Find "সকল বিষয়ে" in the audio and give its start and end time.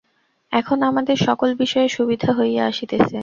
1.27-1.89